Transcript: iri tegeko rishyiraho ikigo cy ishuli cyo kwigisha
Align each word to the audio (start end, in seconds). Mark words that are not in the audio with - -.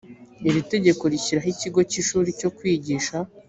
iri 0.49 0.61
tegeko 0.71 1.03
rishyiraho 1.11 1.49
ikigo 1.53 1.79
cy 1.89 1.97
ishuli 2.01 2.29
cyo 2.39 2.49
kwigisha 2.57 3.17